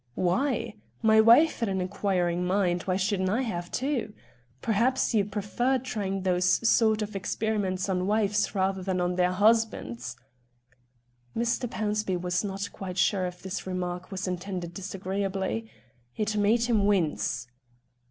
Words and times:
"Why? 0.15 0.73
My 1.03 1.21
wife 1.21 1.59
had 1.59 1.69
an 1.69 1.79
inquiring 1.79 2.43
mind, 2.43 2.81
why 2.85 2.95
shouldn't 2.95 3.29
I 3.29 3.43
have 3.43 3.69
too? 3.69 4.13
Perhaps 4.59 5.13
you 5.13 5.23
prefer 5.25 5.77
trying 5.77 6.23
those 6.23 6.67
sort 6.67 7.03
of 7.03 7.15
experiments 7.15 7.87
on 7.87 8.07
wives 8.07 8.55
rather 8.55 8.81
than 8.81 8.99
on 8.99 9.13
their 9.13 9.31
husbands." 9.31 10.15
Mr. 11.37 11.69
Pownceby 11.69 12.19
was 12.19 12.43
not 12.43 12.67
quite 12.73 12.97
sure 12.97 13.27
if 13.27 13.43
this 13.43 13.67
remark 13.67 14.11
was 14.11 14.27
intended 14.27 14.73
disagreeably. 14.73 15.69
It 16.17 16.35
made 16.35 16.63
him 16.63 16.87
wince. 16.87 17.45